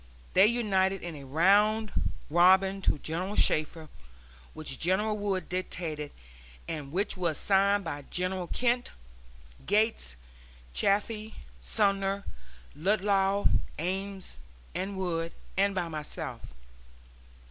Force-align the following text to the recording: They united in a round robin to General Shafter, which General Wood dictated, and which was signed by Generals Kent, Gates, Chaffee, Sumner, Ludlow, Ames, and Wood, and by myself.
They 0.33 0.47
united 0.47 1.03
in 1.03 1.15
a 1.15 1.25
round 1.25 1.91
robin 2.27 2.81
to 2.81 2.97
General 2.97 3.35
Shafter, 3.35 3.87
which 4.55 4.79
General 4.79 5.15
Wood 5.15 5.47
dictated, 5.47 6.11
and 6.67 6.91
which 6.91 7.15
was 7.15 7.37
signed 7.37 7.83
by 7.83 8.05
Generals 8.09 8.49
Kent, 8.51 8.93
Gates, 9.67 10.15
Chaffee, 10.73 11.35
Sumner, 11.61 12.23
Ludlow, 12.75 13.47
Ames, 13.77 14.37
and 14.73 14.97
Wood, 14.97 15.33
and 15.55 15.75
by 15.75 15.87
myself. 15.87 16.41